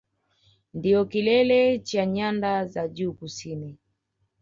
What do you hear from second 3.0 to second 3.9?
Kusini